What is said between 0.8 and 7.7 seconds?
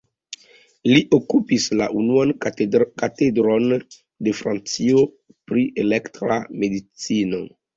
Li okupis la unuan katedron de Francio pri elektra medicino.